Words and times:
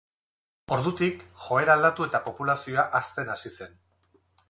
Ordutik, 0.77 1.21
joera 1.45 1.75
aldatu 1.79 2.09
eta 2.09 2.25
populazioa 2.31 2.89
hazten 3.01 3.35
hasi 3.37 3.57
zen. 3.57 3.83